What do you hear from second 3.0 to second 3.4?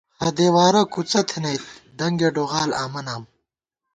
نام